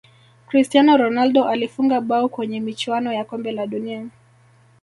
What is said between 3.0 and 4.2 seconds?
ya kombe la dunia